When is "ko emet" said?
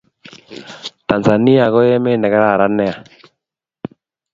1.73-2.17